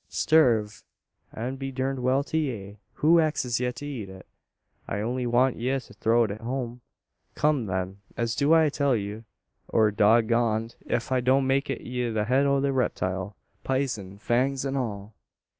"Sturve, 0.09 0.81
an 1.31 1.57
be 1.57 1.71
durned 1.71 2.25
to 2.25 2.35
ye! 2.35 2.79
Who 2.93 3.19
axes 3.19 3.59
ye 3.59 3.71
to 3.71 3.85
eet 3.85 4.09
it. 4.09 4.25
I 4.87 4.99
only 4.99 5.27
want 5.27 5.57
ye 5.57 5.79
to 5.79 5.93
toat 5.93 6.31
it 6.31 6.41
home. 6.41 6.81
Kum 7.35 7.67
then, 7.67 7.99
an 8.17 8.25
do 8.35 8.55
as 8.55 8.65
I 8.65 8.69
tell 8.69 8.95
ye; 8.95 9.25
or 9.67 9.91
dog 9.91 10.25
goned, 10.25 10.75
ef 10.87 11.11
I 11.11 11.21
don't 11.21 11.45
make 11.45 11.69
ye 11.69 11.75
eet 11.75 12.15
the 12.15 12.25
head 12.25 12.47
o' 12.47 12.59
the 12.59 12.73
reptile, 12.73 13.35
pisen, 13.63 14.17
fangs 14.17 14.65
an 14.65 14.75
all!" 14.75 15.13